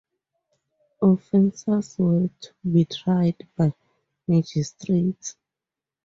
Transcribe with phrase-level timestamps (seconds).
[1.03, 3.71] Offences were to be tried by
[4.27, 5.35] magistrates.